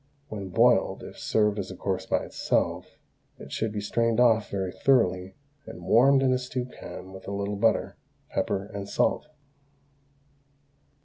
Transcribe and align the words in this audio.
When 0.29 0.49
boiled, 0.49 1.03
if 1.03 1.19
served 1.19 1.59
as 1.59 1.69
a 1.69 1.75
course 1.75 2.07
by 2.07 2.25
itself, 2.25 2.97
it 3.37 3.51
should 3.51 3.71
be 3.71 3.79
strained 3.81 4.19
off 4.19 4.49
very 4.49 4.71
thoroughly 4.71 5.35
and 5.67 5.83
warmed 5.85 6.23
in 6.23 6.33
a 6.33 6.39
stew 6.39 6.65
pan 6.65 7.13
with 7.13 7.27
a 7.27 7.31
little 7.31 7.55
butter, 7.55 7.97
pepper, 8.29 8.65
and 8.73 8.89
salt. 8.89 9.27